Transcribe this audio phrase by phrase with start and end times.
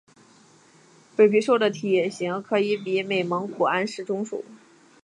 [1.17, 4.43] 伟鬣兽的体型可以比美蒙古安氏中兽。